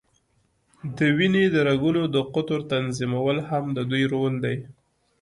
[0.97, 4.57] د وینې د رګونو د قطر تنظیمول هم د دوی رول دی.